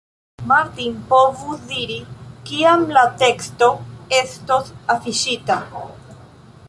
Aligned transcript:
Martin 0.51 0.95
povus 1.09 1.59
diri, 1.73 1.97
kiam 2.49 2.87
la 2.97 3.03
teksto 3.25 3.69
estos 4.23 4.73
afiŝita. 4.97 5.61